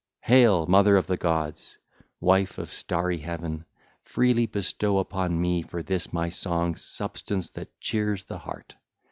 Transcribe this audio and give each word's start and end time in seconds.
(ll. 0.01 0.25
17 0.25 0.35
19) 0.41 0.41
Hail, 0.41 0.65
Mother 0.65 0.97
of 0.97 1.05
the 1.05 1.17
gods, 1.17 1.77
wife 2.19 2.57
of 2.57 2.73
starry 2.73 3.19
Heaven; 3.19 3.65
freely 4.01 4.47
bestow 4.47 4.97
upon 4.97 5.39
me 5.39 5.61
for 5.61 5.83
this 5.83 6.11
my 6.11 6.29
song 6.29 6.73
substance 6.75 7.51
that 7.51 7.79
cheers 7.79 8.23
the 8.23 8.39
heart! 8.39 8.73